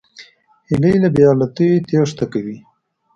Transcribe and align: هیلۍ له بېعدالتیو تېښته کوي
هیلۍ 0.69 0.95
له 1.03 1.09
بېعدالتیو 1.15 1.83
تېښته 1.87 2.25
کوي 2.33 2.57